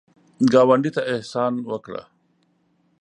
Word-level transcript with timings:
ګاونډي 0.53 0.91
ته 0.95 1.01
احسان 1.13 1.53
وکړه 1.69 2.03